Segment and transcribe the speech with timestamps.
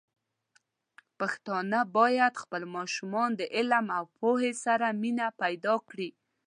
[1.19, 6.09] پښتانه بايد خپل ماشومان د علم او پوهې سره مینه پيدا کړي.